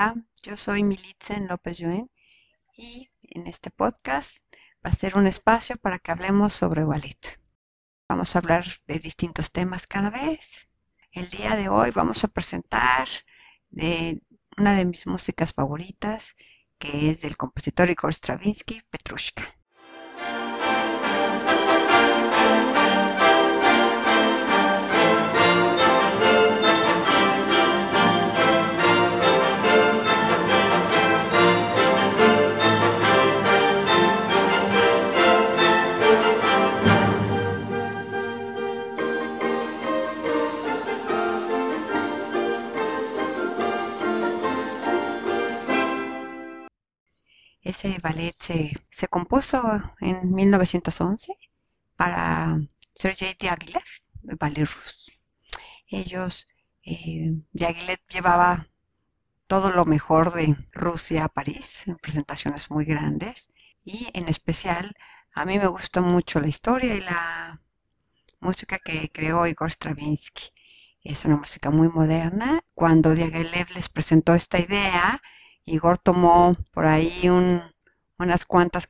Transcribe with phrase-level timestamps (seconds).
[0.00, 2.10] Hola, yo soy Militzen López Joen
[2.74, 4.34] y en este podcast
[4.82, 7.38] va a ser un espacio para que hablemos sobre ballet.
[8.08, 10.70] Vamos a hablar de distintos temas cada vez.
[11.12, 13.08] El día de hoy vamos a presentar
[13.68, 14.22] de
[14.56, 16.34] una de mis músicas favoritas,
[16.78, 19.54] que es del compositor Igor Stravinsky, Petrushka.
[49.00, 49.62] Se, compuso
[50.00, 51.34] en 1911
[51.96, 52.60] para
[52.94, 53.82] Sergei Diaghilev,
[54.22, 55.12] ruso.
[55.88, 56.46] Ellos,
[56.82, 58.68] eh, Diaghilev llevaba
[59.46, 63.50] todo lo mejor de Rusia a París, en presentaciones muy grandes,
[63.84, 64.94] y en especial
[65.34, 67.60] a mí me gustó mucho la historia y la
[68.40, 70.52] música que creó Igor Stravinsky.
[71.02, 72.62] Es una música muy moderna.
[72.74, 75.22] Cuando Diaghilev les presentó esta idea,
[75.64, 77.28] Igor tomó por ahí
[78.20, 78.88] unas cuantas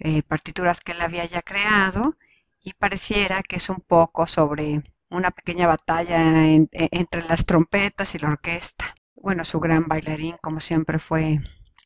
[0.00, 2.16] eh, partituras que él había ya creado
[2.60, 8.18] y pareciera que es un poco sobre una pequeña batalla e, entre las trompetas y
[8.18, 8.94] la orquesta.
[9.14, 11.40] Bueno, su gran bailarín, como siempre, fue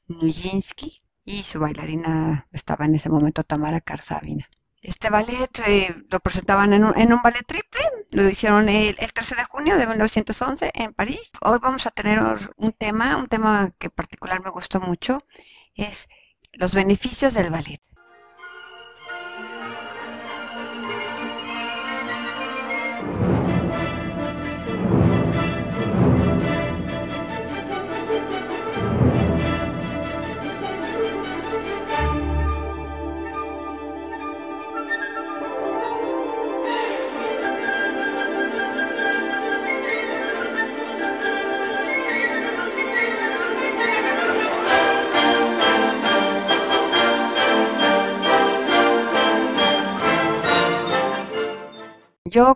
[0.08, 4.48] Nijinsky y su bailarina estaba en ese momento Tamara Karsavina.
[4.80, 7.80] Este ballet eh, lo presentaban en un, ballet triple,
[8.12, 11.30] lo hicieron el, 13 de junio de 1911 en París.
[11.42, 12.20] Hoy vamos a tener
[12.56, 15.19] un tema, un tema que en particular me gustó mucho,
[15.74, 16.08] es
[16.52, 17.80] los beneficios del ballet.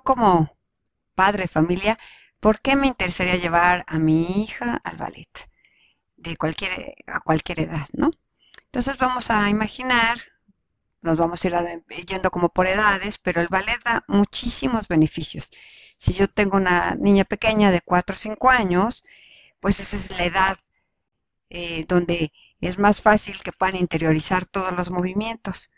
[0.01, 0.57] Como
[1.15, 1.99] padre, familia,
[2.41, 5.51] ¿por qué me interesaría llevar a mi hija al ballet?
[6.17, 8.11] De cualquier, a cualquier edad, ¿no?
[8.67, 10.19] Entonces vamos a imaginar,
[11.03, 15.51] nos vamos a ir yendo como por edades, pero el ballet da muchísimos beneficios.
[15.97, 19.05] Si yo tengo una niña pequeña de 4 o 5 años,
[19.61, 20.59] pues esa es la edad
[21.51, 25.71] eh, donde es más fácil que puedan interiorizar todos los movimientos.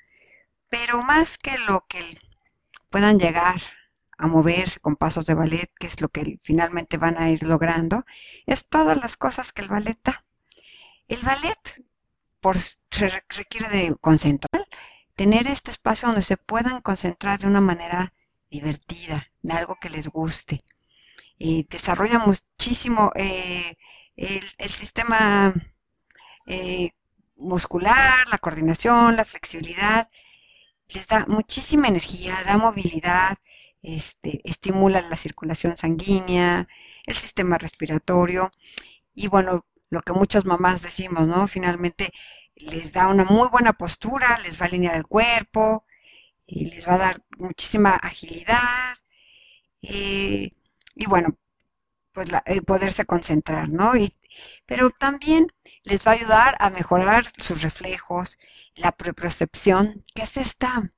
[0.69, 2.19] Pero más que lo que
[2.91, 3.61] puedan llegar
[4.19, 8.05] a moverse con pasos de ballet, que es lo que finalmente van a ir logrando,
[8.47, 10.25] es todas las cosas que el ballet da.
[11.09, 11.85] El ballet
[12.41, 14.67] por, se requiere de concentrar,
[15.17, 18.13] tener este espacio donde se puedan concentrar de una manera
[18.51, 20.61] divertida, de algo que les guste.
[21.39, 23.77] Y desarrolla muchísimo eh,
[24.17, 25.55] el, sistema
[26.47, 26.91] eh,
[27.37, 30.09] muscular, la coordinación, la flexibilidad,
[30.89, 33.39] les da muchísima energía, da movilidad,
[33.85, 36.69] este, estimula la circulación sanguínea,
[37.07, 38.51] el sistema respiratorio
[39.15, 41.47] y bueno, lo que muchas mamás decimos, ¿no?
[41.47, 42.13] Finalmente
[42.57, 45.85] les da una muy buena postura, les va a alinear el cuerpo
[46.47, 48.97] les va a dar muchísima agilidad
[49.83, 50.51] eh,
[50.95, 51.37] y bueno,
[52.13, 53.97] pues eh, poderse concentrar, ¿no?
[53.97, 54.15] Y,
[54.67, 55.49] pero también
[55.83, 58.39] les va a ayudar a mejorar sus reflejos,
[58.75, 60.93] la prepercepción, que es esta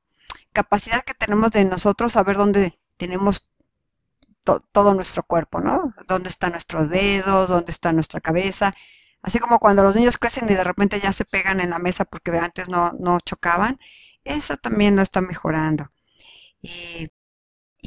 [0.56, 3.50] capacidad que tenemos de nosotros saber dónde tenemos
[4.72, 5.92] todo nuestro cuerpo, ¿no?
[6.08, 8.74] Dónde están nuestros dedos, dónde está nuestra cabeza.
[9.20, 12.06] Así como cuando los niños crecen y de repente ya se pegan en la mesa
[12.06, 13.78] porque antes no, no chocaban,
[14.24, 15.92] eso también lo está mejorando.
[16.62, 17.10] Y,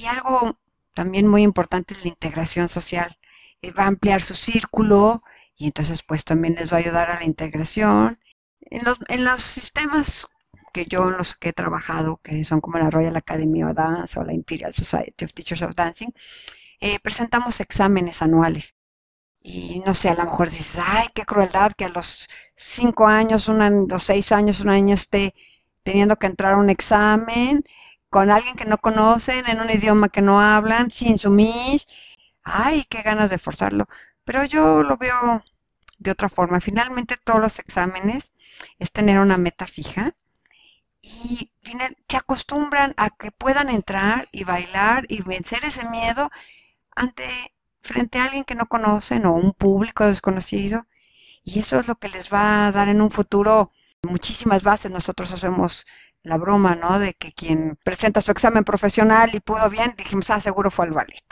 [0.07, 0.57] algo
[0.93, 3.17] también muy importante es la integración social.
[3.61, 5.23] Eh, va a ampliar su círculo
[5.55, 8.19] y entonces pues también les va a ayudar a la integración.
[8.61, 10.27] En los, en los sistemas
[10.71, 14.19] que yo en los que he trabajado, que son como la Royal Academy of Dance
[14.19, 16.11] o la Imperial Society of Teachers of Dancing,
[16.79, 18.75] eh, presentamos exámenes anuales.
[19.41, 23.47] Y no sé, a lo mejor dices, ay, qué crueldad que a los cinco años,
[23.47, 25.33] una, los seis años, un año esté
[25.83, 27.63] teniendo que entrar a un examen
[28.09, 31.85] con alguien que no conocen, en un idioma que no hablan, sin su mis.
[32.43, 33.87] Ay, qué ganas de forzarlo.
[34.23, 35.43] Pero yo lo veo
[35.99, 36.59] de otra forma.
[36.59, 38.33] Finalmente todos los exámenes
[38.79, 40.15] es tener una meta fija
[41.23, 41.51] y
[42.09, 46.29] se acostumbran a que puedan entrar y bailar y vencer ese miedo
[46.95, 50.85] ante frente a alguien que no conocen o un público desconocido
[51.43, 53.71] Y eso es lo que les va a dar en un futuro
[54.03, 54.91] muchísimas bases.
[54.91, 55.85] Nosotros hacemos
[56.23, 56.99] la broma, ¿no?
[56.99, 60.93] De que quien presenta su examen profesional y pudo bien, dijimos, ah, seguro fue al
[60.93, 61.25] ballet.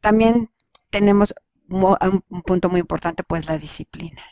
[0.00, 0.50] También
[0.90, 1.34] tenemos
[1.68, 4.22] un punto muy importante, pues la disciplina.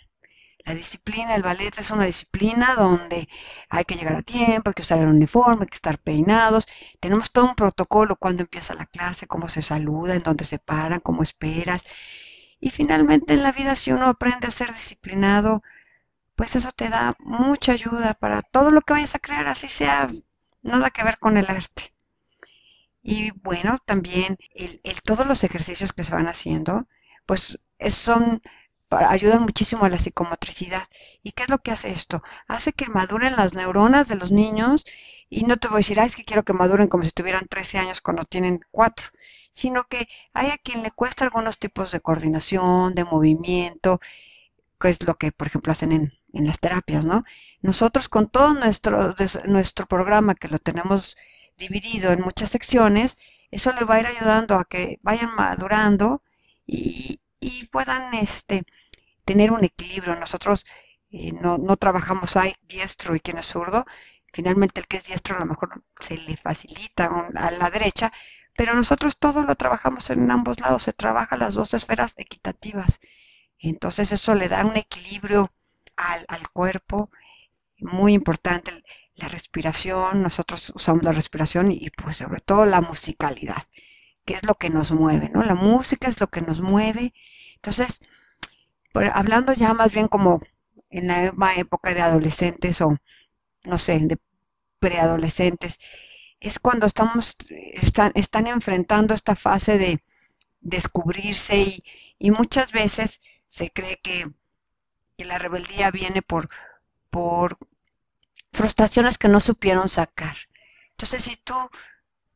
[0.65, 3.29] La disciplina, el ballet es una disciplina donde
[3.69, 6.67] hay que llegar a tiempo, hay que usar el uniforme, hay que estar peinados.
[7.01, 11.01] Tenemos todo un protocolo cuando empieza la clase, cómo se saluda, en dónde se paran,
[11.01, 11.85] cómo esperas.
[12.61, 15.63] Y finalmente en la vida, si uno aprende a ser disciplinado,
[16.37, 20.09] pues eso te da mucha ayuda para todo lo que vayas a crear, así sea
[20.63, 21.93] nada que ver con el arte.
[23.03, 26.89] Y bueno, también el, todos los ejercicios que se van haciendo,
[27.27, 27.59] pues
[27.89, 28.43] son
[28.97, 30.85] ayudan muchísimo a la psicomotricidad.
[31.23, 32.23] ¿Y qué es lo que hace esto?
[32.49, 34.85] Hace que maduren las neuronas de los niños
[35.31, 37.79] y no te voy a decir, es que quiero que maduren como si tuvieran 13
[37.79, 39.07] años cuando tienen 4,
[39.51, 44.01] sino que hay a quien le cuesta algunos tipos de coordinación, de movimiento,
[44.81, 47.25] que es lo que, por ejemplo, hacen en, en las terapias, ¿no?
[47.63, 49.15] Nosotros con todo nuestro,
[49.47, 51.17] nuestro programa que lo tenemos
[51.57, 53.17] dividido en muchas secciones,
[53.51, 56.23] eso le va a ir ayudando a que vayan madurando
[56.67, 58.65] y, y puedan este,
[59.25, 60.17] tener un equilibrio.
[60.17, 60.67] Nosotros
[61.11, 63.85] eh, no, no, trabajamos ahí diestro y quien es zurdo.
[64.33, 67.07] Finalmente el que es diestro a lo mejor se le facilita
[67.37, 68.13] a la derecha,
[68.57, 73.01] pero nosotros todo lo trabajamos en ambos lados, se trabaja las dos esferas equitativas.
[73.59, 75.53] Entonces eso le da un equilibrio
[75.97, 77.11] al, al cuerpo
[77.79, 78.83] muy importante.
[79.17, 83.63] La respiración, nosotros usamos la respiración y pues sobre todo la musicalidad,
[84.25, 85.43] que es lo que nos mueve, ¿no?
[85.45, 87.15] La música es lo que nos mueve.
[87.57, 88.01] Entonces,
[88.95, 90.41] hablando ya más bien como
[90.91, 92.97] en la época de adolescentes o,
[93.65, 94.19] no sé, de
[94.79, 95.79] preadolescentes,
[96.41, 100.05] es cuando estamos, están, están enfrentando esta fase de
[100.61, 101.85] descubrirse y,
[102.19, 104.31] y muchas veces se cree que,
[105.17, 106.49] que, la rebeldía viene por,
[107.11, 107.59] por
[108.53, 110.37] frustraciones que no supieron sacar.
[110.91, 111.55] Entonces, si tú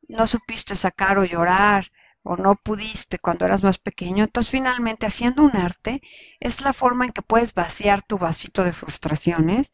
[0.08, 1.90] no supiste sacar o llorar
[2.28, 6.02] o no pudiste cuando eras más pequeño, entonces finalmente haciendo un arte
[6.40, 9.72] es la forma en que puedes vaciar tu vasito de frustraciones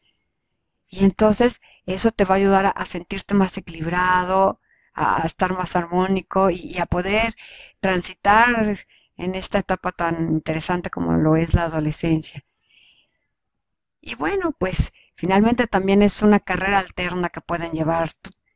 [0.87, 4.61] y entonces eso te va a ayudar a, sentirte más equilibrado,
[4.93, 7.35] a, estar más armónico y, a poder
[7.81, 8.79] transitar
[9.17, 12.45] en esta etapa tan interesante como lo es la adolescencia.
[13.99, 18.11] Y bueno, pues finalmente también es una carrera alterna que pueden llevar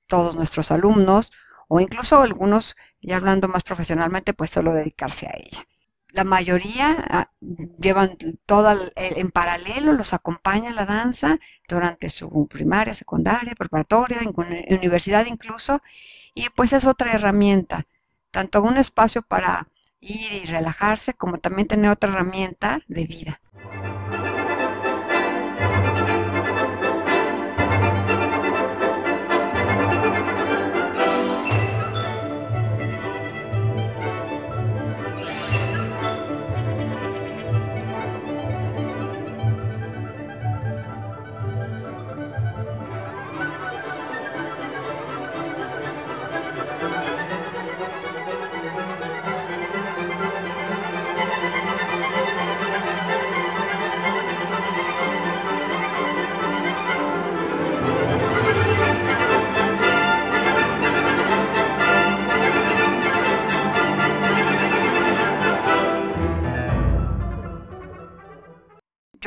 [0.07, 1.31] todos nuestros alumnos
[1.69, 5.66] o incluso algunos, ya hablando más profesionalmente, pues solo dedicarse a ella.
[6.12, 7.31] La mayoría ah,
[7.80, 8.18] llevan
[8.48, 11.38] todo en paralelo, los acompaña la danza
[11.68, 14.33] durante su primaria, secundaria, preparatoria, en
[14.75, 15.81] universidad incluso,
[16.33, 17.86] y pues es otra herramienta,
[18.31, 19.68] tanto un espacio para
[20.00, 23.42] ir y relajarse, como también tener otra herramienta de vida.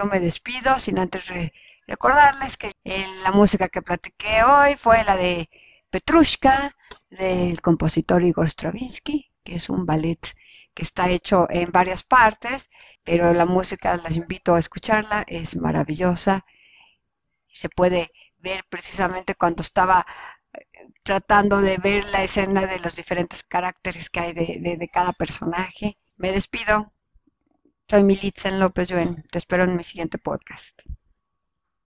[0.05, 1.31] Me despido sin antes
[1.87, 2.73] recordarles que
[3.23, 5.49] la música que platiqué hoy fue la de
[5.91, 6.75] Petrushka
[7.11, 10.21] del compositor Igor Stravinsky, que es un ballet
[10.75, 12.71] que está hecho en varias partes,
[13.05, 16.45] pero la música las invito a escucharla, es maravillosa.
[17.53, 20.07] Se puede ver precisamente cuando estaba
[20.55, 20.67] eh,
[21.03, 25.99] tratando de ver la escena de los diferentes caracteres que hay de cada personaje.
[26.17, 26.93] Me despido,
[27.93, 29.23] soy Militzen López Joven.
[29.31, 30.81] Te espero en mi siguiente podcast.